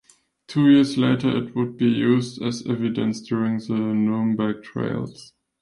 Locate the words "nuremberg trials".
3.77-5.33